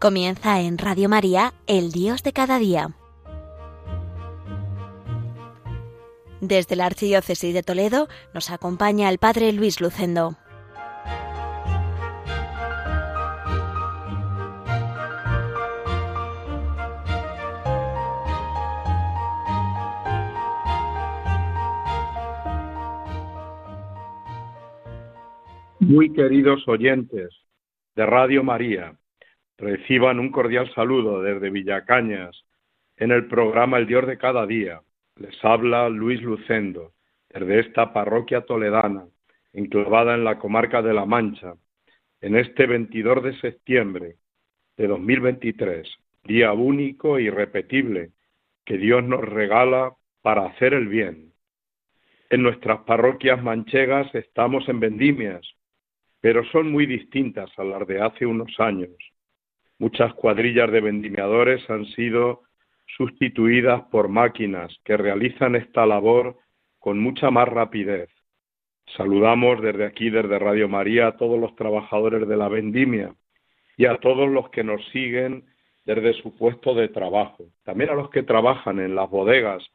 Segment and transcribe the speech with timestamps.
[0.00, 2.96] Comienza en Radio María, El Dios de cada día.
[6.40, 10.38] Desde la Archidiócesis de Toledo nos acompaña el Padre Luis Lucendo.
[25.78, 27.34] Muy queridos oyentes
[27.96, 28.96] de Radio María,
[29.60, 32.44] reciban un cordial saludo desde Villacañas
[32.96, 34.80] en el programa El Dios de cada día.
[35.16, 36.94] Les habla Luis Lucendo
[37.28, 39.04] desde esta parroquia toledana,
[39.52, 41.54] enclavada en la comarca de La Mancha,
[42.22, 44.16] en este 22 de septiembre
[44.76, 45.86] de 2023,
[46.24, 48.12] día único e irrepetible
[48.64, 51.32] que Dios nos regala para hacer el bien.
[52.30, 55.42] En nuestras parroquias manchegas estamos en vendimias,
[56.20, 59.09] pero son muy distintas a las de hace unos años.
[59.80, 62.42] Muchas cuadrillas de vendimiadores han sido
[62.98, 66.36] sustituidas por máquinas que realizan esta labor
[66.78, 68.10] con mucha más rapidez.
[68.94, 73.14] Saludamos desde aquí, desde Radio María, a todos los trabajadores de la vendimia
[73.78, 75.46] y a todos los que nos siguen
[75.86, 79.66] desde su puesto de trabajo, también a los que trabajan en las bodegas,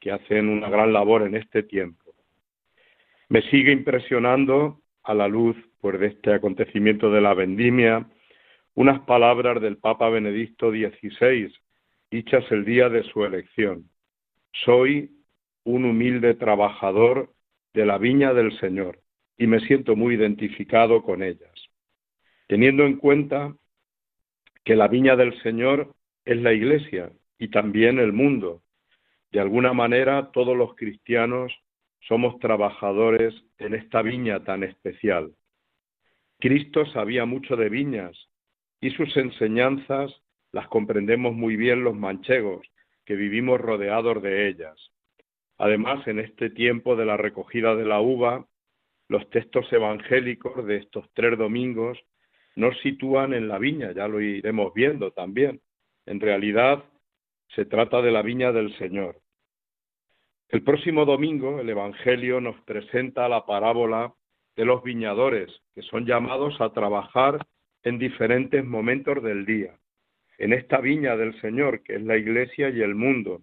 [0.00, 2.14] que hacen una gran labor en este tiempo.
[3.28, 8.06] Me sigue impresionando a la luz pues, de este acontecimiento de la vendimia,
[8.74, 11.52] unas palabras del Papa Benedicto XVI,
[12.10, 13.90] dichas el día de su elección.
[14.64, 15.10] Soy
[15.64, 17.32] un humilde trabajador
[17.74, 19.00] de la viña del Señor
[19.36, 21.54] y me siento muy identificado con ellas,
[22.46, 23.54] teniendo en cuenta
[24.64, 28.62] que la viña del Señor es la Iglesia y también el mundo.
[29.32, 31.52] De alguna manera todos los cristianos
[32.00, 35.32] somos trabajadores en esta viña tan especial.
[36.38, 38.29] Cristo sabía mucho de viñas
[38.80, 40.12] y sus enseñanzas
[40.52, 42.66] las comprendemos muy bien los manchegos,
[43.04, 44.76] que vivimos rodeados de ellas.
[45.58, 48.46] Además, en este tiempo de la recogida de la uva,
[49.08, 51.98] los textos evangélicos de estos tres domingos
[52.56, 55.60] nos sitúan en la viña, ya lo iremos viendo también.
[56.06, 56.84] En realidad,
[57.54, 59.20] se trata de la viña del Señor.
[60.48, 64.12] El próximo domingo el Evangelio nos presenta la parábola
[64.56, 67.38] de los viñadores, que son llamados a trabajar
[67.82, 69.74] en diferentes momentos del día,
[70.38, 73.42] en esta viña del Señor, que es la iglesia y el mundo,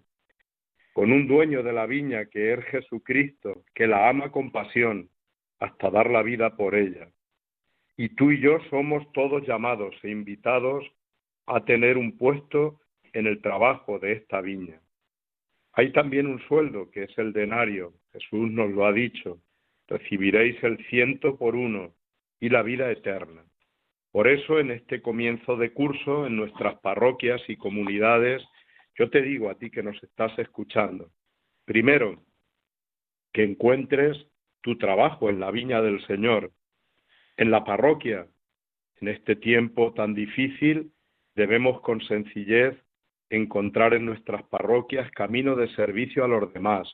[0.92, 5.08] con un dueño de la viña que es Jesucristo, que la ama con pasión,
[5.60, 7.08] hasta dar la vida por ella.
[7.96, 10.84] Y tú y yo somos todos llamados e invitados
[11.46, 12.80] a tener un puesto
[13.12, 14.80] en el trabajo de esta viña.
[15.72, 17.92] Hay también un sueldo, que es el denario.
[18.12, 19.40] Jesús nos lo ha dicho.
[19.86, 21.94] Recibiréis el ciento por uno
[22.40, 23.44] y la vida eterna.
[24.10, 28.42] Por eso, en este comienzo de curso, en nuestras parroquias y comunidades,
[28.94, 31.10] yo te digo a ti que nos estás escuchando,
[31.64, 32.22] primero,
[33.32, 34.16] que encuentres
[34.62, 36.52] tu trabajo en la viña del Señor,
[37.36, 38.26] en la parroquia.
[39.00, 40.90] En este tiempo tan difícil,
[41.36, 42.74] debemos con sencillez
[43.30, 46.92] encontrar en nuestras parroquias camino de servicio a los demás,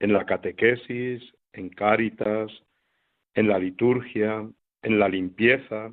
[0.00, 2.50] en la catequesis, en cáritas,
[3.34, 4.48] en la liturgia,
[4.82, 5.92] en la limpieza,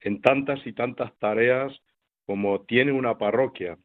[0.00, 1.72] en tantas y tantas tareas
[2.26, 3.78] como tiene una parroquia.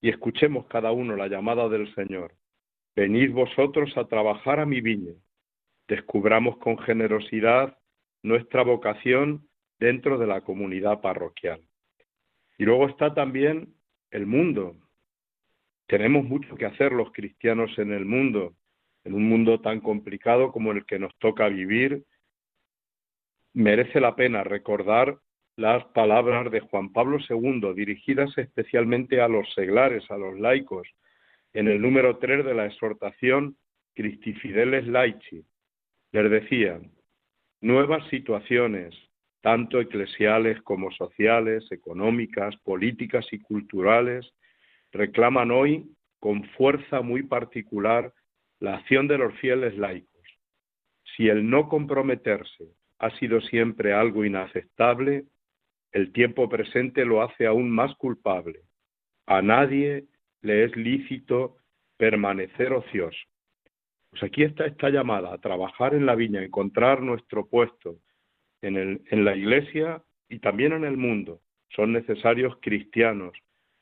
[0.00, 2.34] Y escuchemos cada uno la llamada del Señor.
[2.94, 5.14] Venid vosotros a trabajar a mi viña.
[5.88, 7.78] Descubramos con generosidad
[8.22, 9.48] nuestra vocación
[9.78, 11.60] dentro de la comunidad parroquial.
[12.58, 13.74] Y luego está también
[14.10, 14.76] el mundo.
[15.86, 18.54] Tenemos mucho que hacer los cristianos en el mundo,
[19.04, 22.04] en un mundo tan complicado como el que nos toca vivir.
[23.54, 25.18] Merece la pena recordar
[25.56, 30.88] las palabras de Juan Pablo II, dirigidas especialmente a los seglares, a los laicos,
[31.52, 33.56] en el número 3 de la exhortación
[33.94, 35.44] Christi Fideles Laici.
[36.12, 36.80] Les decía,
[37.60, 38.94] nuevas situaciones,
[39.42, 44.32] tanto eclesiales como sociales, económicas, políticas y culturales,
[44.92, 45.86] reclaman hoy
[46.20, 48.12] con fuerza muy particular
[48.60, 50.08] la acción de los fieles laicos.
[51.16, 52.68] Si el no comprometerse
[52.98, 55.24] ha sido siempre algo inaceptable,
[55.92, 58.60] el tiempo presente lo hace aún más culpable.
[59.26, 60.04] A nadie
[60.40, 61.56] le es lícito
[61.96, 63.18] permanecer ocioso.
[64.10, 67.96] Pues aquí está esta llamada a trabajar en la viña, encontrar nuestro puesto,
[68.60, 71.40] en, el, en la iglesia y también en el mundo.
[71.70, 73.32] Son necesarios cristianos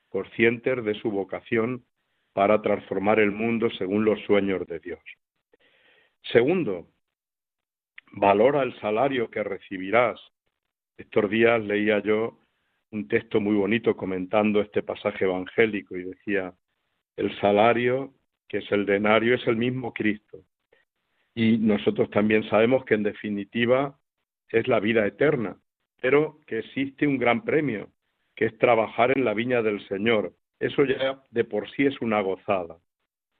[0.08, 1.84] conscientes de su vocación
[2.32, 5.00] para transformar el mundo según los sueños de Dios.
[6.32, 6.88] Segundo,
[8.12, 10.20] valora el salario que recibirás.
[11.00, 12.36] Estos días leía yo
[12.90, 16.52] un texto muy bonito comentando este pasaje evangélico y decía,
[17.16, 18.12] el salario,
[18.46, 20.44] que es el denario, es el mismo Cristo.
[21.34, 23.98] Y nosotros también sabemos que en definitiva
[24.50, 25.56] es la vida eterna,
[26.02, 27.88] pero que existe un gran premio,
[28.36, 30.34] que es trabajar en la viña del Señor.
[30.58, 32.76] Eso ya de por sí es una gozada.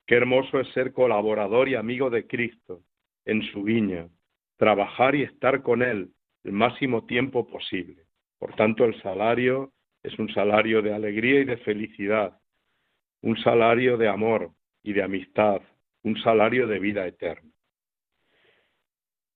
[0.07, 2.81] Qué hermoso es ser colaborador y amigo de Cristo
[3.27, 4.09] en su viña,
[4.57, 6.11] trabajar y estar con Él
[6.45, 8.05] el máximo tiempo posible.
[8.39, 9.73] Por tanto, el salario
[10.03, 12.41] es un salario de alegría y de felicidad,
[13.23, 14.53] un salario de amor
[14.83, 15.61] y de amistad,
[16.03, 17.51] un salario de vida eterna.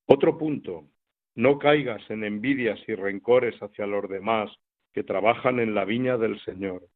[0.06, 0.88] Otro punto,
[1.34, 4.50] no caigas en envidias y rencores hacia los demás
[4.92, 6.86] que trabajan en la viña del Señor.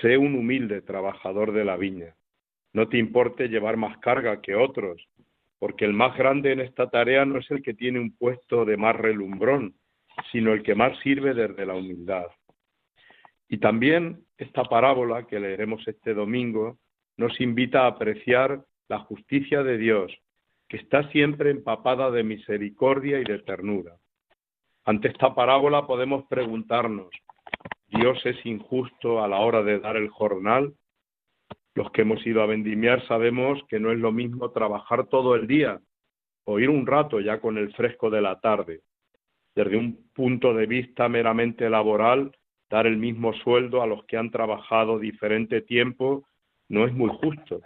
[0.00, 2.14] Sé un humilde trabajador de la viña.
[2.72, 5.08] No te importe llevar más carga que otros,
[5.62, 8.76] porque el más grande en esta tarea no es el que tiene un puesto de
[8.76, 9.76] más relumbrón,
[10.32, 12.26] sino el que más sirve desde la humildad.
[13.48, 16.78] Y también esta parábola que leeremos este domingo
[17.16, 20.12] nos invita a apreciar la justicia de Dios,
[20.68, 23.94] que está siempre empapada de misericordia y de ternura.
[24.84, 27.10] Ante esta parábola podemos preguntarnos,
[27.86, 30.74] ¿Dios es injusto a la hora de dar el jornal?
[31.74, 35.46] Los que hemos ido a vendimiar sabemos que no es lo mismo trabajar todo el
[35.46, 35.80] día
[36.44, 38.80] o ir un rato ya con el fresco de la tarde.
[39.54, 42.36] Desde un punto de vista meramente laboral,
[42.68, 46.26] dar el mismo sueldo a los que han trabajado diferente tiempo
[46.68, 47.60] no es muy justo.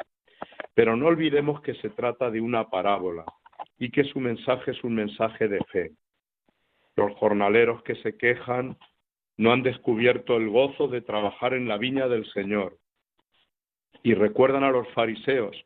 [0.75, 3.25] Pero no olvidemos que se trata de una parábola
[3.79, 5.93] y que su mensaje es un mensaje de fe.
[6.97, 8.77] Los jornaleros que se quejan
[9.37, 12.77] no han descubierto el gozo de trabajar en la viña del Señor.
[14.07, 15.57] Y recuerdan a los fariseos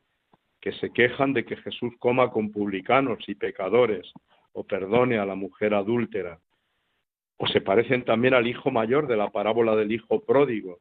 [0.62, 4.10] que se quejan de que Jesús coma con publicanos y pecadores
[4.54, 6.40] o perdone a la mujer adúltera.
[7.36, 10.78] O se parecen también al hijo mayor de la parábola del hijo pródigo.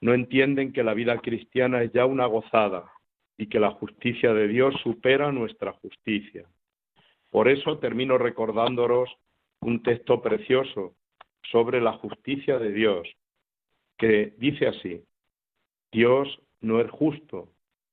[0.00, 2.90] No entienden que la vida cristiana es ya una gozada
[3.36, 6.46] y que la justicia de Dios supera nuestra justicia.
[7.28, 9.10] Por eso termino recordándolos
[9.60, 10.94] un texto precioso
[11.42, 13.06] sobre la justicia de Dios,
[13.98, 15.04] que dice así,
[15.92, 17.48] Dios no es justo,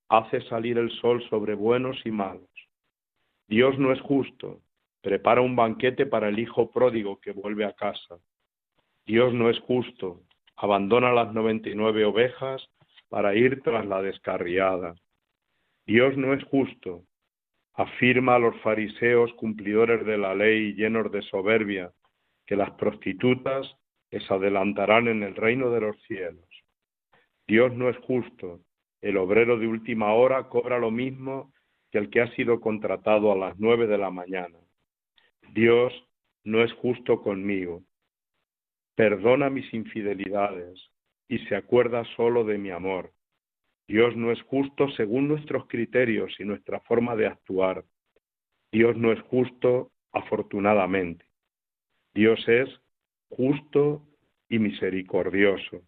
[0.08, 2.48] hace salir el sol sobre buenos y malos.
[3.46, 4.60] Dios no es justo,
[5.00, 8.18] prepara un banquete para el hijo pródigo que vuelve a casa.
[9.06, 10.20] Dios no es justo,
[10.56, 12.68] abandona las noventa y nueve ovejas
[13.08, 14.94] para ir tras la descarriada.
[15.86, 17.04] Dios no es justo,
[17.74, 21.92] afirma a los fariseos cumplidores de la ley llenos de soberbia,
[22.44, 23.66] que las prostitutas
[24.10, 26.47] les adelantarán en el reino de los cielos.
[27.48, 28.60] Dios no es justo,
[29.00, 31.50] el obrero de última hora cobra lo mismo
[31.90, 34.58] que el que ha sido contratado a las nueve de la mañana.
[35.54, 35.94] Dios
[36.44, 37.82] no es justo conmigo,
[38.94, 40.90] perdona mis infidelidades
[41.26, 43.14] y se acuerda solo de mi amor.
[43.86, 47.82] Dios no es justo según nuestros criterios y nuestra forma de actuar.
[48.70, 51.24] Dios no es justo afortunadamente.
[52.12, 52.68] Dios es
[53.30, 54.02] justo
[54.50, 55.87] y misericordioso.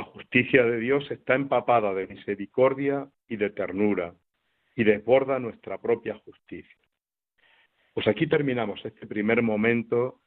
[0.00, 4.14] La justicia de Dios está empapada de misericordia y de ternura
[4.74, 6.78] y desborda nuestra propia justicia.
[7.92, 10.22] Pues aquí terminamos este primer momento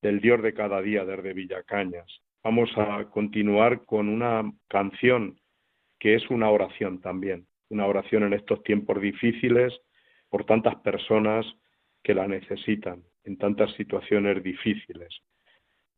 [0.00, 2.06] del Dios de cada día desde Villacañas.
[2.42, 5.38] Vamos a continuar con una canción
[5.98, 9.78] que es una oración también, una oración en estos tiempos difíciles
[10.30, 11.44] por tantas personas
[12.02, 15.20] que la necesitan en tantas situaciones difíciles.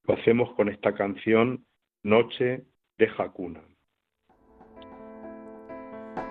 [0.02, 1.64] Lo hacemos con esta canción
[2.02, 2.64] Noche
[3.00, 3.62] de Jacuna.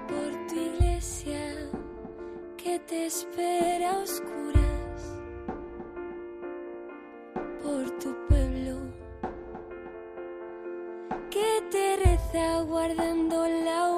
[0.07, 1.41] Por tu iglesia
[2.57, 5.01] que te espera oscuras,
[7.63, 8.75] por tu pueblo
[11.31, 13.89] que te reza guardando la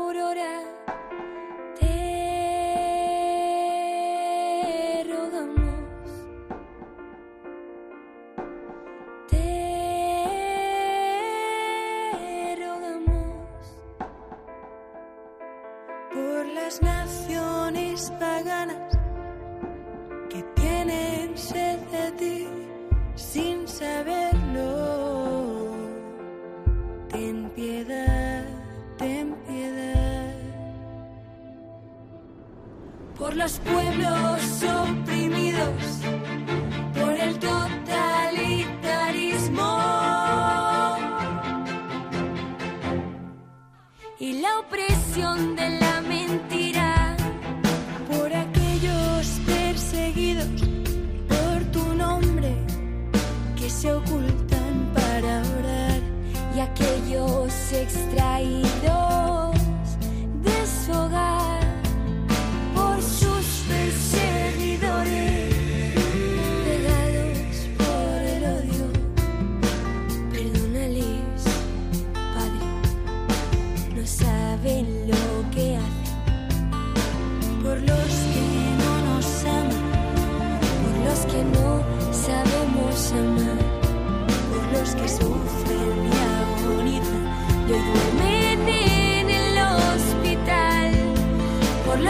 [58.59, 59.00] sido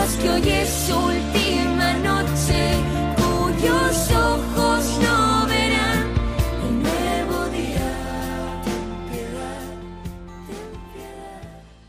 [0.01, 2.73] que hoy es su última noche,
[3.17, 6.09] cuyos ojos no verán
[6.65, 8.61] el nuevo día.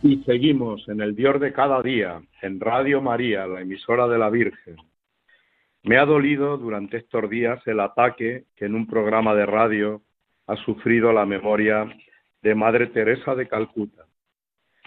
[0.02, 4.28] Y seguimos en el dior de cada día, en Radio María, la emisora de la
[4.28, 4.76] Virgen.
[5.83, 10.02] Me ha dolido durante estos días el ataque que en un programa de radio
[10.49, 11.88] ha sufrido la memoria
[12.42, 14.04] de Madre Teresa de Calcuta.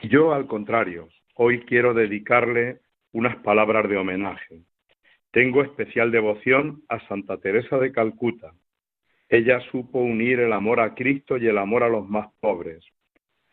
[0.04, 2.85] Yo, al contrario, hoy quiero dedicarle
[3.16, 4.60] unas palabras de homenaje.
[5.32, 8.52] Tengo especial devoción a Santa Teresa de Calcuta.
[9.30, 12.84] Ella supo unir el amor a Cristo y el amor a los más pobres.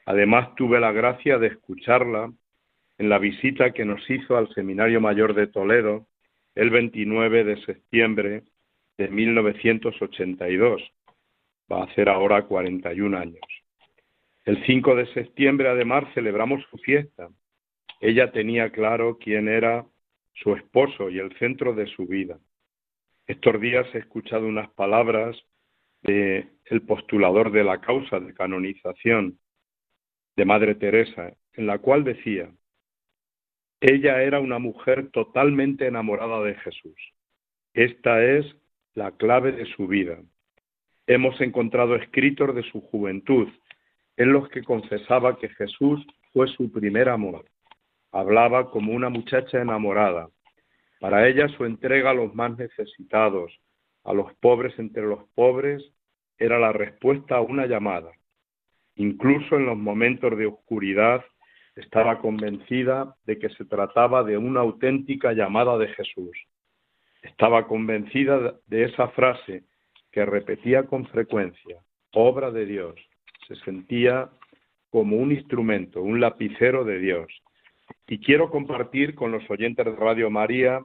[0.04, 2.32] Además, tuve la gracia de escucharla
[2.98, 6.08] en la visita que nos hizo al Seminario Mayor de Toledo
[6.56, 8.42] el 29 de septiembre
[8.98, 10.82] de 1982.
[11.70, 13.46] Va a hacer ahora 41 años.
[14.44, 17.28] El 5 de septiembre, además, celebramos su fiesta.
[18.02, 19.86] Ella tenía claro quién era
[20.34, 22.36] su esposo y el centro de su vida.
[23.28, 25.40] Estos días he escuchado unas palabras
[26.02, 29.38] de el postulador de la causa de canonización
[30.34, 32.50] de Madre Teresa, en la cual decía,
[33.80, 36.98] ella era una mujer totalmente enamorada de Jesús.
[37.72, 38.44] Esta es
[38.94, 40.18] la clave de su vida.
[41.06, 43.48] Hemos encontrado escritos de su juventud
[44.16, 47.44] en los que confesaba que Jesús fue su primer amor.
[48.12, 50.28] Hablaba como una muchacha enamorada.
[51.00, 53.52] Para ella su entrega a los más necesitados,
[54.04, 55.82] a los pobres entre los pobres,
[56.38, 58.12] era la respuesta a una llamada.
[58.96, 61.24] Incluso en los momentos de oscuridad
[61.74, 66.36] estaba convencida de que se trataba de una auténtica llamada de Jesús.
[67.22, 69.64] Estaba convencida de esa frase
[70.10, 72.94] que repetía con frecuencia, obra de Dios,
[73.48, 74.30] se sentía
[74.90, 77.26] como un instrumento, un lapicero de Dios.
[78.06, 80.84] Y quiero compartir con los oyentes de Radio María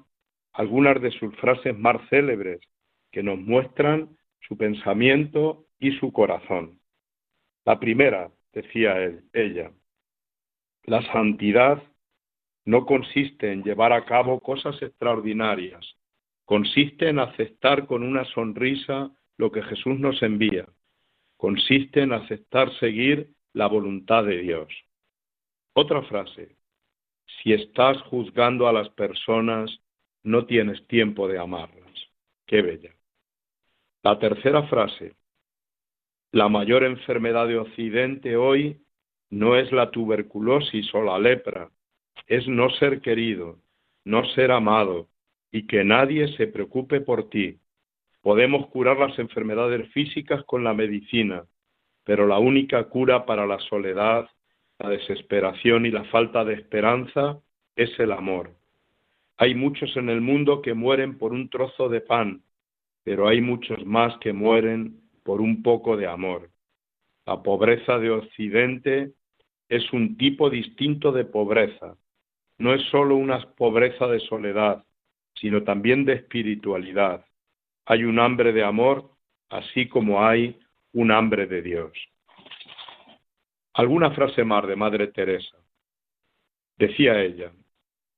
[0.53, 2.59] algunas de sus frases más célebres
[3.11, 6.79] que nos muestran su pensamiento y su corazón.
[7.65, 9.71] La primera, decía él, ella,
[10.83, 11.83] la santidad
[12.65, 15.97] no consiste en llevar a cabo cosas extraordinarias,
[16.45, 20.67] consiste en aceptar con una sonrisa lo que Jesús nos envía,
[21.37, 24.67] consiste en aceptar seguir la voluntad de Dios.
[25.73, 26.56] Otra frase,
[27.41, 29.71] si estás juzgando a las personas,
[30.23, 31.91] no tienes tiempo de amarlas.
[32.45, 32.93] Qué bella.
[34.03, 35.15] La tercera frase,
[36.31, 38.81] la mayor enfermedad de Occidente hoy
[39.29, 41.69] no es la tuberculosis o la lepra,
[42.27, 43.57] es no ser querido,
[44.05, 45.09] no ser amado
[45.51, 47.59] y que nadie se preocupe por ti.
[48.21, 51.45] Podemos curar las enfermedades físicas con la medicina,
[52.03, 54.29] pero la única cura para la soledad,
[54.79, 57.39] la desesperación y la falta de esperanza
[57.75, 58.51] es el amor.
[59.37, 62.43] Hay muchos en el mundo que mueren por un trozo de pan,
[63.03, 66.49] pero hay muchos más que mueren por un poco de amor.
[67.25, 69.13] La pobreza de Occidente
[69.69, 71.97] es un tipo distinto de pobreza.
[72.57, 74.83] No es solo una pobreza de soledad,
[75.35, 77.27] sino también de espiritualidad
[77.87, 79.09] hay un hambre de amor,
[79.49, 80.59] así como hay
[80.91, 81.93] un hambre de Dios.
[83.77, 85.55] Alguna frase más de Madre Teresa.
[86.79, 87.51] Decía ella,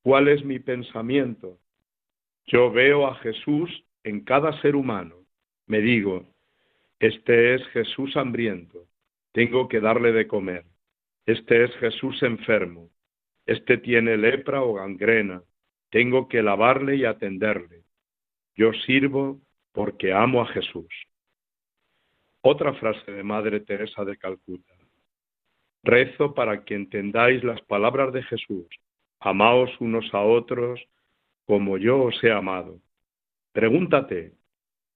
[0.02, 1.60] ¿cuál es mi pensamiento?
[2.46, 3.70] Yo veo a Jesús
[4.06, 5.16] en cada ser humano.
[5.66, 6.34] Me digo,
[6.98, 8.86] este es Jesús hambriento,
[9.34, 10.64] tengo que darle de comer.
[11.26, 12.90] Este es Jesús enfermo,
[13.46, 15.44] este tiene lepra o gangrena,
[15.90, 17.84] tengo que lavarle y atenderle.
[18.56, 19.42] Yo sirvo
[19.74, 20.88] porque amo a Jesús.
[22.40, 24.79] Otra frase de Madre Teresa de Calcuta.
[25.84, 28.68] Rezo para que entendáis las palabras de Jesús.
[29.20, 30.80] Amaos unos a otros
[31.46, 32.80] como yo os he amado.
[33.54, 34.34] Pregúntate,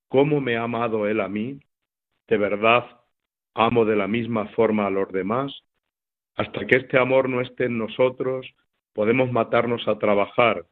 [0.08, 1.60] ¿cómo me ha amado Él a mí?
[2.28, 2.86] ¿De verdad
[3.56, 5.63] amo de la misma forma a los demás?
[6.36, 8.46] Hasta que este amor no esté en nosotros,
[8.94, 10.66] podemos matarnos a trabajar,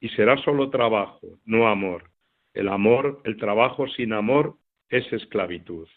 [0.00, 2.10] y será solo trabajo, no amor.
[2.54, 4.56] El amor, el trabajo sin amor
[4.88, 5.88] es esclavitud.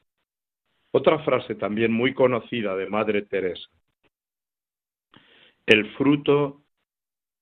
[0.94, 3.70] Otra frase también muy conocida de Madre Teresa.
[5.66, 6.64] El fruto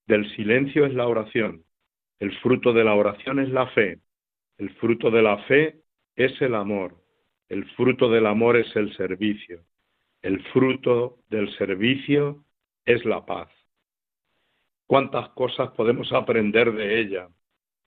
[0.06, 1.64] del silencio es la oración.
[2.18, 4.00] El fruto de la oración es la fe.
[4.58, 5.82] El fruto de la fe
[6.16, 6.96] es el amor.
[7.48, 9.64] El fruto del amor es el servicio.
[10.22, 12.44] El fruto del servicio
[12.84, 13.48] es la paz.
[14.86, 17.28] ¿Cuántas cosas podemos aprender de ella?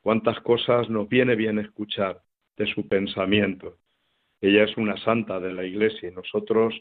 [0.05, 2.21] cuántas cosas nos viene bien escuchar
[2.57, 3.79] de su pensamiento.
[4.45, 6.79] Ella es una santa de la Iglesia y nosotros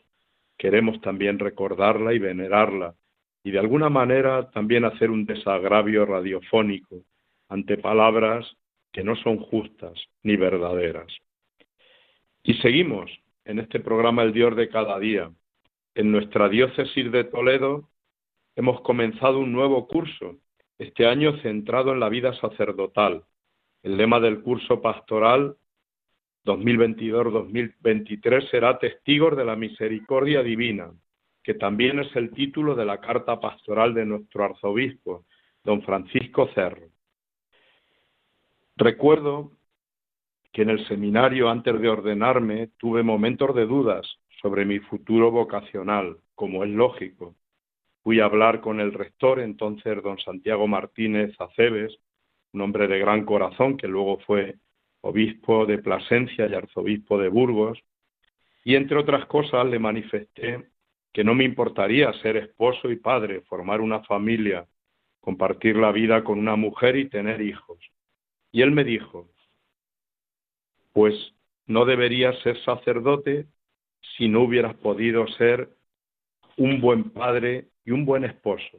[0.58, 2.94] queremos también recordarla y venerarla
[3.42, 6.96] y de alguna manera también hacer un desagravio radiofónico
[7.48, 8.54] ante palabras
[8.92, 11.06] que no son justas ni verdaderas.
[12.42, 13.10] Y seguimos
[13.46, 15.30] en este programa El Dios de cada día.
[15.94, 17.88] En nuestra diócesis de Toledo
[18.56, 20.36] hemos comenzado un nuevo curso,
[20.78, 23.24] este año centrado en la vida sacerdotal.
[23.82, 25.56] El lema del curso pastoral
[26.44, 30.90] 2022-2023 será Testigos de la Misericordia Divina,
[31.42, 35.24] que también es el título de la carta pastoral de nuestro arzobispo,
[35.62, 36.88] don Francisco Cerro.
[38.76, 39.52] Recuerdo
[40.52, 44.06] que en el seminario, antes de ordenarme, tuve momentos de dudas
[44.40, 47.34] sobre mi futuro vocacional, como es lógico.
[48.02, 51.96] Fui a hablar con el rector, entonces don Santiago Martínez Aceves,
[52.52, 54.56] un hombre de gran corazón que luego fue
[55.04, 57.78] obispo de Plasencia y arzobispo de Burgos,
[58.64, 60.64] y entre otras cosas le manifesté
[61.12, 64.66] que no me importaría ser esposo y padre, formar una familia,
[65.20, 67.78] compartir la vida con una mujer y tener hijos.
[68.50, 69.28] Y él me dijo,
[70.94, 71.14] pues
[71.66, 73.46] no deberías ser sacerdote
[74.16, 75.68] si no hubieras podido ser
[76.56, 78.78] un buen padre y un buen esposo,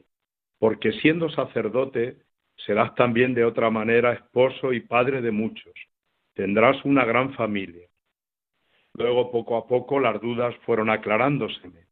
[0.58, 2.18] porque siendo sacerdote
[2.66, 5.74] serás también de otra manera esposo y padre de muchos
[6.36, 7.88] tendrás una gran familia.
[8.94, 11.88] Luego, poco a poco, las dudas fueron aclarándoseme.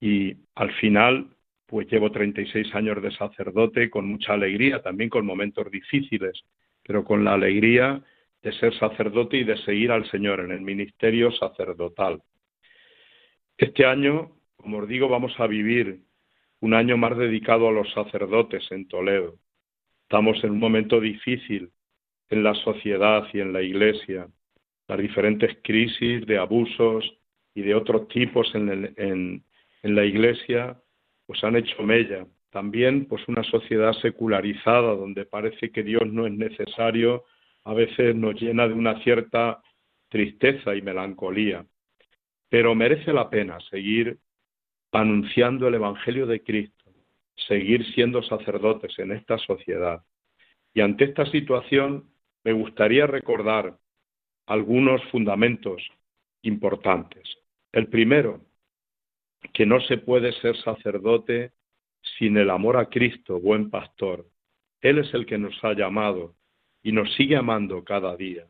[0.00, 1.28] Y al final,
[1.66, 6.44] pues llevo 36 años de sacerdote con mucha alegría, también con momentos difíciles,
[6.82, 8.02] pero con la alegría
[8.42, 12.22] de ser sacerdote y de seguir al Señor en el ministerio sacerdotal.
[13.56, 16.00] Este año, como os digo, vamos a vivir
[16.60, 19.36] un año más dedicado a los sacerdotes en Toledo.
[20.02, 21.70] Estamos en un momento difícil
[22.30, 24.28] en la sociedad y en la iglesia,
[24.88, 27.04] las diferentes crisis de abusos
[27.54, 28.94] y de otros tipos en,
[29.84, 30.80] en la iglesia,
[31.26, 32.26] pues han hecho mella.
[32.50, 37.24] También, pues una sociedad secularizada donde parece que Dios no es necesario,
[37.64, 39.62] a veces nos llena de una cierta
[40.08, 41.66] tristeza y melancolía.
[42.48, 44.18] Pero merece la pena seguir
[44.92, 46.92] anunciando el Evangelio de Cristo,
[47.34, 50.02] seguir siendo sacerdotes en esta sociedad.
[50.72, 52.08] Y ante esta situación,
[52.44, 53.78] me gustaría recordar
[54.46, 55.82] algunos fundamentos
[56.42, 57.22] importantes.
[57.72, 58.42] El primero,
[59.52, 61.52] que no se puede ser sacerdote
[62.18, 64.26] sin el amor a Cristo, buen pastor.
[64.80, 66.36] Él es el que nos ha llamado
[66.82, 68.46] y nos sigue amando cada día.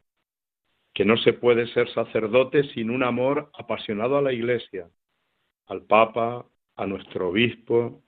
[0.93, 4.89] Que no se puede ser sacerdote sin un amor apasionado a la Iglesia,
[5.67, 8.03] al Papa, a nuestro obispo.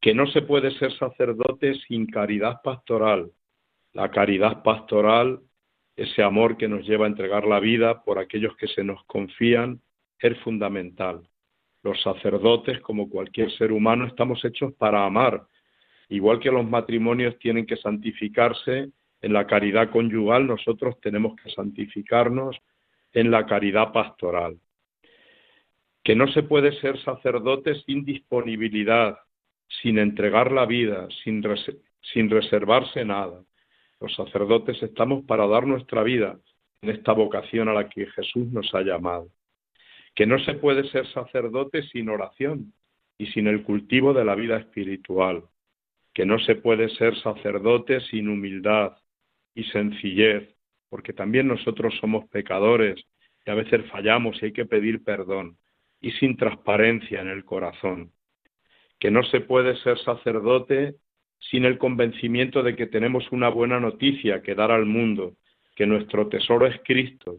[0.00, 3.32] Que no se puede ser sacerdote sin caridad pastoral,
[3.98, 5.40] la caridad pastoral,
[5.96, 9.80] ese amor que nos lleva a entregar la vida por aquellos que se nos confían,
[10.20, 11.28] es fundamental.
[11.82, 15.48] Los sacerdotes, como cualquier ser humano, estamos hechos para amar.
[16.08, 22.56] Igual que los matrimonios tienen que santificarse en la caridad conyugal, nosotros tenemos que santificarnos
[23.12, 24.60] en la caridad pastoral.
[26.04, 29.18] Que no se puede ser sacerdote sin disponibilidad,
[29.82, 31.42] sin entregar la vida, sin,
[32.12, 33.42] sin reservarse nada.
[34.00, 36.38] Los sacerdotes estamos para dar nuestra vida
[36.82, 39.28] en esta vocación a la que Jesús nos ha llamado.
[40.14, 42.72] Que no se puede ser sacerdote sin oración
[43.18, 45.44] y sin el cultivo de la vida espiritual.
[46.14, 48.96] Que no se puede ser sacerdote sin humildad
[49.54, 50.54] y sencillez,
[50.88, 53.04] porque también nosotros somos pecadores
[53.44, 55.58] y a veces fallamos y hay que pedir perdón,
[56.00, 58.12] y sin transparencia en el corazón.
[59.00, 60.94] Que no se puede ser sacerdote
[61.38, 65.34] sin el convencimiento de que tenemos una buena noticia que dar al mundo,
[65.76, 67.38] que nuestro tesoro es Cristo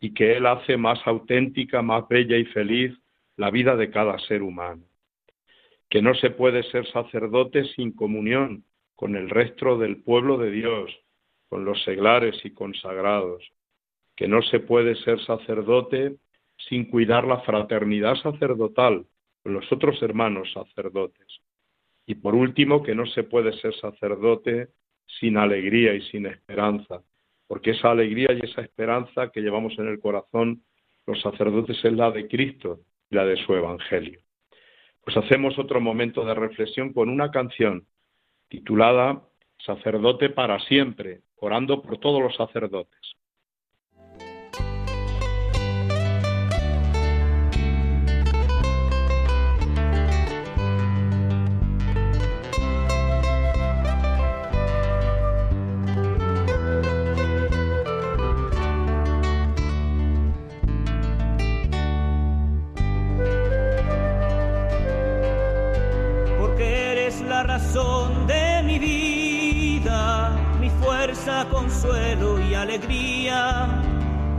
[0.00, 2.96] y que Él hace más auténtica, más bella y feliz
[3.36, 4.84] la vida de cada ser humano.
[5.88, 10.90] Que no se puede ser sacerdote sin comunión con el resto del pueblo de Dios,
[11.48, 13.42] con los seglares y consagrados.
[14.16, 16.16] Que no se puede ser sacerdote
[16.68, 19.06] sin cuidar la fraternidad sacerdotal
[19.42, 21.40] con los otros hermanos sacerdotes
[22.08, 24.70] y por último, que no se puede ser sacerdote
[25.20, 27.02] sin alegría y sin esperanza,
[27.46, 30.62] porque esa alegría y esa esperanza que llevamos en el corazón
[31.06, 34.20] los sacerdotes es la de Cristo y la de su Evangelio.
[35.04, 37.86] Pues hacemos otro momento de reflexión con una canción
[38.48, 39.22] titulada
[39.58, 43.17] Sacerdote para siempre, orando por todos los sacerdotes.
[71.50, 73.82] Consuelo y alegría,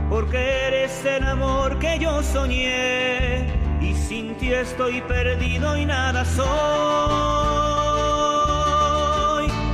[0.08, 3.46] porque eres el amor que yo soñé
[3.80, 6.40] y sin ti estoy perdido y nada soy.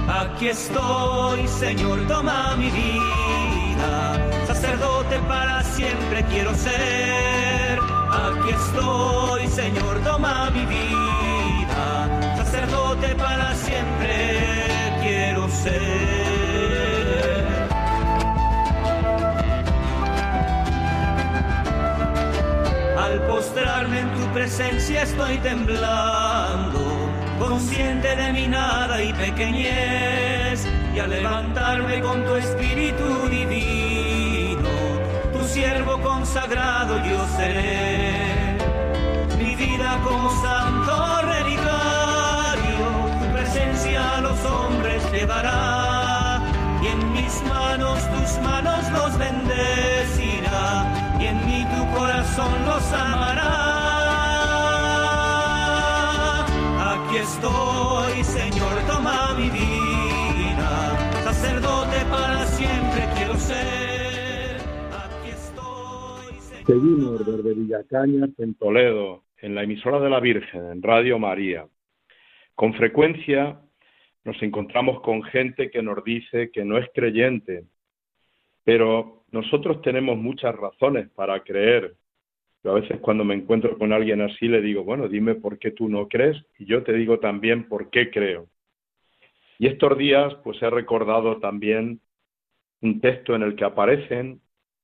[0.08, 4.20] Aquí estoy, Señor, toma mi vida.
[4.46, 7.78] Sacerdote para siempre quiero ser.
[8.10, 11.25] Aquí estoy, Señor, toma mi vida.
[13.64, 15.86] Siempre quiero ser.
[22.98, 26.80] Al postrarme en tu presencia estoy temblando,
[27.38, 34.68] consciente de mi nada y pequeñez, y al levantarme con tu espíritu divino,
[35.32, 38.58] tu siervo consagrado yo seré.
[39.38, 40.30] Mi vida como
[45.26, 46.40] llevará,
[46.82, 50.86] y en mis manos tus manos los bendecirá
[51.20, 53.52] y en mí tu corazón los amará.
[56.92, 64.60] Aquí estoy, Señor, toma mi vida, sacerdote para siempre quiero ser.
[64.92, 66.66] Aquí estoy, Señor.
[66.66, 71.66] Seguimos desde Villacañas, en Toledo, en la emisora de la Virgen, en Radio María.
[72.54, 73.60] Con frecuencia
[74.26, 77.64] nos encontramos con gente que nos dice que no es creyente,
[78.64, 81.94] pero nosotros tenemos muchas razones para creer.
[82.64, 85.70] Yo a veces cuando me encuentro con alguien así le digo, bueno, dime por qué
[85.70, 88.48] tú no crees y yo te digo también por qué creo.
[89.60, 92.00] Y estos días pues he recordado también
[92.80, 94.40] un texto en el que aparecen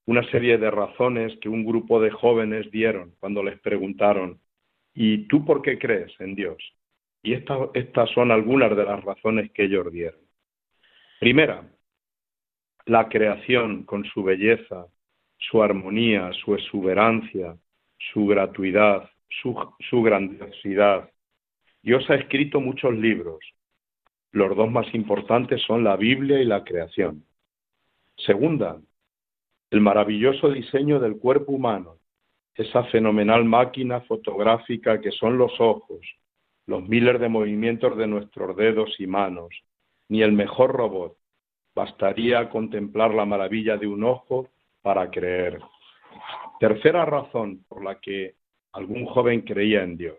[0.06, 4.40] una serie de razones que un grupo de jóvenes dieron cuando les preguntaron,
[4.94, 6.58] ¿y tú por qué crees en Dios?
[7.22, 10.20] Y estas, son algunas de las razones que ellos dieron.
[11.20, 11.64] Primera,
[12.86, 14.86] la creación con su belleza,
[15.38, 17.56] su armonía, su exuberancia,
[18.12, 19.56] su gratuidad, su,
[19.88, 21.10] su grandiosidad.
[21.82, 23.38] Dios ha escrito muchos libros.
[24.32, 27.24] Los dos más importantes son la Biblia y la creación.
[28.16, 28.80] Segunda,
[29.70, 31.98] el maravilloso diseño del cuerpo humano,
[32.54, 36.00] esa fenomenal máquina fotográfica que son los ojos,
[36.66, 39.50] los miles de movimientos de nuestros dedos y manos,
[40.08, 41.16] ni el mejor robot,
[41.74, 44.50] Bastaría contemplar la maravilla de un ojo
[44.82, 45.58] para creer.
[46.60, 48.34] Tercera razón por la que
[48.72, 50.18] algún joven creía en Dios.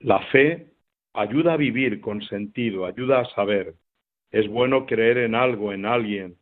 [0.00, 0.72] La fe
[1.12, 3.74] ayuda a vivir con sentido, ayuda a saber.
[4.30, 6.36] Es bueno creer en algo, en alguien.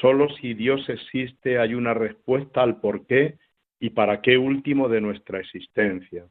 [0.00, 3.38] Solo si Dios existe hay una respuesta al por qué
[3.78, 6.26] y para qué último de nuestra existencia.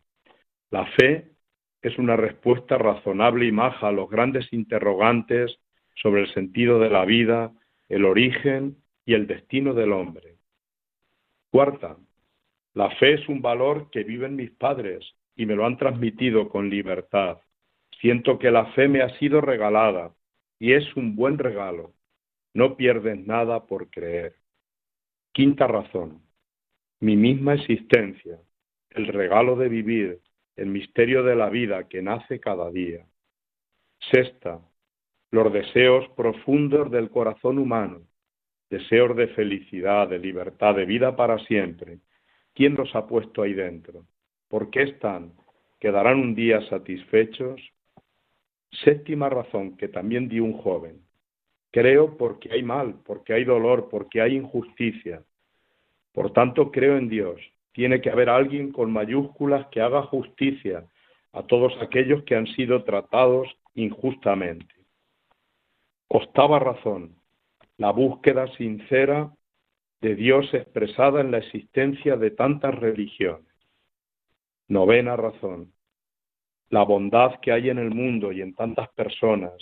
[0.72, 1.32] La fe
[1.84, 5.60] es una respuesta razonable y maja a los grandes interrogantes
[5.96, 7.52] sobre el sentido de la vida,
[7.90, 10.38] el origen y el destino del hombre.
[11.52, 11.98] Cuarta,
[12.74, 16.70] la fe es un valor que viven mis padres y me lo han transmitido con
[16.70, 17.40] libertad.
[18.00, 20.16] Siento que la fe me ha sido regalada
[20.60, 21.94] y es un buen regalo.
[22.54, 24.38] No pierdes nada por creer.
[25.34, 26.22] Quinta razón,
[27.02, 28.40] mi misma existencia,
[28.92, 30.22] el regalo de vivir,
[30.56, 33.06] el misterio de la vida que nace cada día.
[34.12, 34.60] Sexta,
[35.32, 38.02] los deseos profundos del corazón humano,
[38.70, 42.00] deseos de felicidad, de libertad, de vida para siempre.
[42.54, 44.06] ¿Quién los ha puesto ahí dentro?
[44.48, 45.34] ¿Por qué están?
[45.80, 47.60] ¿Quedarán un día satisfechos?
[48.84, 51.02] Séptima razón que también dio un joven.
[51.72, 55.24] Creo porque hay mal, porque hay dolor, porque hay injusticia.
[56.12, 57.42] Por tanto, creo en Dios.
[57.74, 60.86] Tiene que haber alguien con mayúsculas que haga justicia
[61.34, 64.74] a todos aquellos que han sido tratados injustamente.
[66.08, 67.16] Octava razón,
[67.78, 69.34] la búsqueda sincera
[70.02, 73.48] de Dios expresada en la existencia de tantas religiones.
[74.68, 75.74] Novena razón,
[76.70, 79.54] la bondad que hay en el mundo y en tantas personas,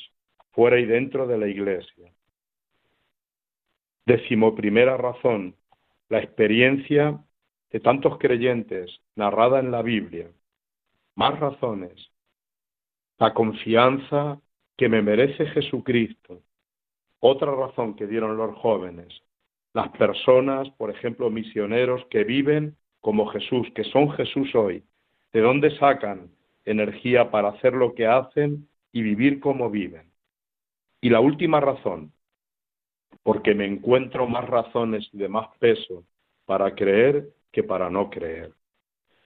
[0.52, 2.12] fuera y dentro de la Iglesia.
[4.06, 5.56] Decimoprimera razón,
[6.10, 7.24] la experiencia
[7.72, 10.30] de tantos creyentes narrada en la Biblia.
[11.16, 12.12] Más razones,
[13.18, 14.40] la confianza
[14.78, 16.42] que me merece Jesucristo.
[17.20, 19.22] Otra razón que dieron los jóvenes,
[19.74, 24.84] las personas, por ejemplo, misioneros que viven como Jesús, que son Jesús hoy,
[25.32, 26.32] ¿de dónde sacan
[26.66, 30.12] energía para hacer lo que hacen y vivir como viven?
[31.00, 32.12] Y la última razón,
[33.24, 36.06] porque me encuentro más razones y de más peso
[36.46, 38.54] para creer que para no creer.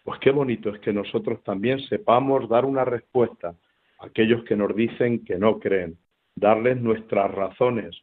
[0.03, 3.55] Pues qué bonito es que nosotros también sepamos dar una respuesta
[3.99, 5.97] aquellos que nos dicen que no creen,
[6.35, 7.95] darles nuestras razones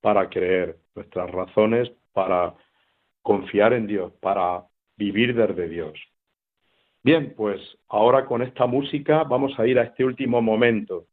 [0.00, 2.54] para creer, nuestras razones para
[3.22, 4.64] confiar en Dios, para
[4.96, 5.92] vivir desde Dios.
[7.02, 11.06] Bien, pues ahora con esta música vamos a ir a este último momento,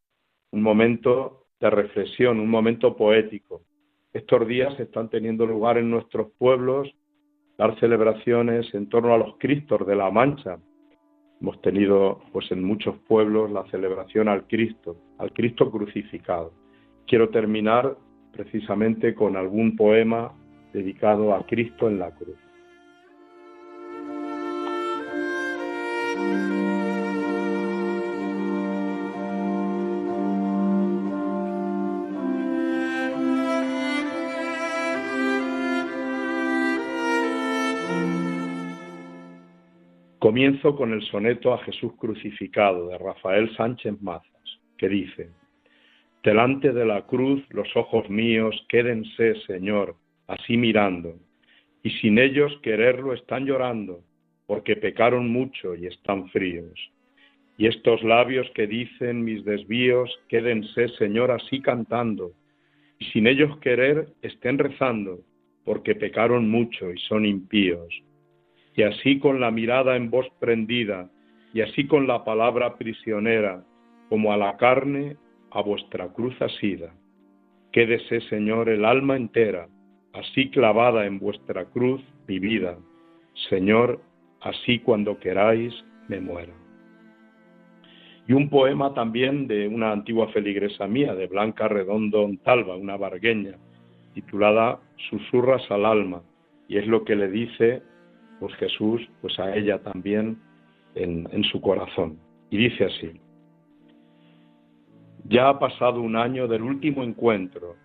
[0.51, 3.61] un momento de reflexión, un momento poético.
[4.13, 6.93] Estos días están teniendo lugar en nuestros pueblos
[7.57, 10.57] dar celebraciones en torno a los Cristos de la Mancha.
[11.41, 16.53] Hemos tenido pues en muchos pueblos la celebración al Cristo, al Cristo crucificado.
[17.07, 17.97] Quiero terminar
[18.31, 20.33] precisamente con algún poema
[20.73, 22.37] dedicado a Cristo en la cruz.
[40.37, 45.31] Comienzo con el soneto a Jesús crucificado de Rafael Sánchez Mazas, que dice,
[46.21, 49.95] Delante de la cruz los ojos míos quédense, Señor,
[50.27, 51.15] así mirando,
[51.81, 54.03] y sin ellos quererlo están llorando,
[54.45, 56.91] porque pecaron mucho y están fríos.
[57.57, 62.33] Y estos labios que dicen mis desvíos, quédense, Señor, así cantando,
[62.99, 65.17] y sin ellos querer estén rezando,
[65.65, 68.03] porque pecaron mucho y son impíos
[68.77, 71.09] y así con la mirada en voz prendida,
[71.51, 73.65] y así con la palabra prisionera,
[74.07, 75.17] como a la carne,
[75.51, 76.93] a vuestra cruz asida.
[77.71, 79.67] Quédese, Señor, el alma entera,
[80.13, 82.77] así clavada en vuestra cruz mi vida.
[83.49, 83.99] Señor,
[84.41, 85.73] así cuando queráis
[86.07, 86.53] me muera.
[88.27, 93.57] Y un poema también de una antigua feligresa mía, de Blanca Redondo Talva, una vargueña,
[94.13, 96.21] titulada Susurras al alma,
[96.67, 97.81] y es lo que le dice
[98.39, 100.37] pues Jesús, pues a ella también
[100.95, 102.19] en, su corazón.
[102.49, 103.11] Y dice así,
[105.25, 107.75] ya ha pasado un año del último encuentro,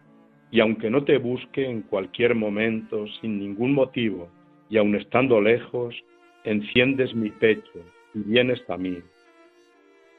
[0.51, 4.29] y aunque no te busque en cualquier momento, sin ningún motivo,
[4.69, 5.95] y aun estando lejos,
[6.45, 7.81] enciendes mi pecho
[8.15, 8.99] y vienes a mí.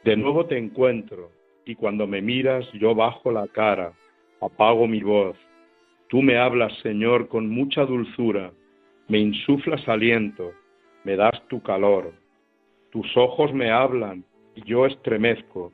[0.04, 1.32] De nuevo te encuentro,
[1.66, 3.94] y cuando me miras yo bajo la cara,
[4.42, 5.38] apago mi voz.
[6.10, 8.52] Tú me hablas, Señor, con mucha dulzura,
[9.08, 10.54] me insuflas aliento,
[11.04, 12.14] me das tu calor.
[12.92, 14.24] Tus ojos me hablan
[14.56, 15.72] y yo estremezco.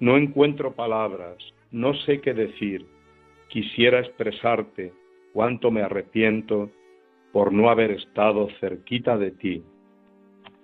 [0.00, 1.36] no encuentro palabras,
[1.70, 2.86] no sé qué decir.
[3.48, 4.92] Quisiera expresarte
[5.32, 6.70] cuánto me arrepiento
[7.32, 9.62] por no haber estado cerquita de ti.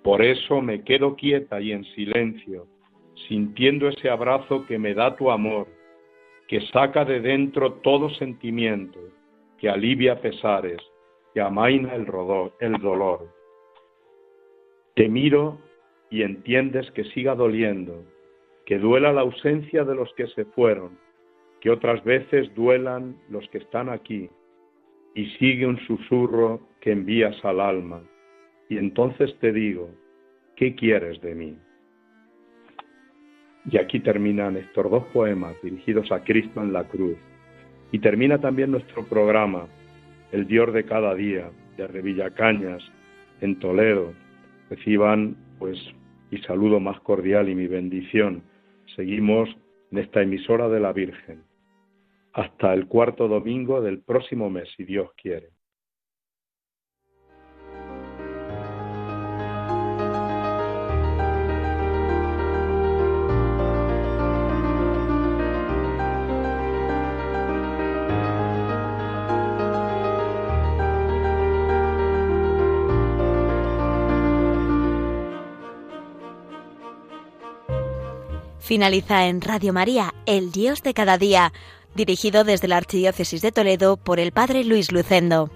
[0.03, 2.67] Por eso me quedo quieta y en silencio,
[3.27, 5.67] sintiendo ese abrazo que me da tu amor,
[6.47, 8.99] que saca de dentro todo sentimiento,
[9.57, 10.81] que alivia pesares,
[11.33, 12.07] que amaina el,
[12.59, 13.27] el dolor.
[14.95, 15.57] Te miro
[16.09, 18.03] y entiendes que siga doliendo,
[18.65, 20.97] que duela la ausencia de los que se fueron,
[21.61, 24.29] que otras veces duelan los que están aquí,
[25.15, 28.01] y sigue un susurro que envías al alma,
[28.69, 29.89] y entonces te digo,
[30.55, 31.57] ¿qué quieres de mí?
[33.65, 37.17] Y aquí terminan estos dos poemas dirigidos a Cristo en la cruz,
[37.91, 39.67] y termina también nuestro programa
[40.31, 42.81] el Dios de cada día, de Revillacañas,
[43.41, 44.13] en Toledo.
[44.69, 45.77] Reciban, pues,
[46.29, 48.43] mi saludo más cordial y mi bendición.
[48.95, 49.49] Seguimos
[49.91, 51.43] en esta emisora de la Virgen.
[52.33, 55.49] Hasta el cuarto domingo del próximo mes, si Dios quiere.
[78.71, 81.51] Finaliza en Radio María, El Dios de cada día,
[81.93, 85.51] dirigido desde la Archidiócesis de Toledo por el Padre Luis Lucendo.